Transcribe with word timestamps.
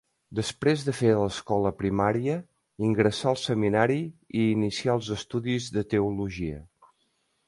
Després 0.37 0.83
de 0.85 0.93
fer 0.99 1.09
l'escola 1.17 1.71
primària 1.81 2.37
ingressà 2.87 3.27
al 3.33 3.37
seminari 3.41 3.99
i 4.41 4.47
inicià 4.55 4.97
els 5.01 5.11
estudis 5.17 5.69
de 5.77 5.85
teologia. 5.93 6.59